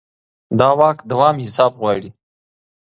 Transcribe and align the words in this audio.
د 0.57 0.61
واک 0.79 0.97
دوام 1.11 1.35
حساب 1.45 1.71
غواړي 1.81 2.09